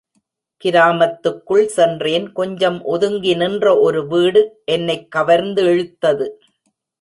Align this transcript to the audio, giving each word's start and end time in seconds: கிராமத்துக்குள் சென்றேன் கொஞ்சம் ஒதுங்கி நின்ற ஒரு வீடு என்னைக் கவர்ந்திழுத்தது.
கிராமத்துக்குள் 0.57 1.67
சென்றேன் 1.67 2.31
கொஞ்சம் 2.31 2.83
ஒதுங்கி 2.83 3.35
நின்ற 3.35 3.79
ஒரு 3.79 4.07
வீடு 4.07 4.61
என்னைக் 4.65 5.07
கவர்ந்திழுத்தது. 5.15 6.29